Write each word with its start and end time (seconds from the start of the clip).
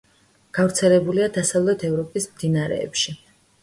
გავრცელებულია 0.57 1.29
დასავლეთ 1.37 1.87
ევროპის 1.93 2.31
მდინარეებში. 2.35 3.21